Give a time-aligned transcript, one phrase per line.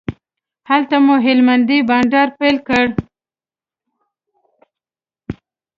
[0.69, 2.85] هلته مو هلمندی بانډار پیل کړ.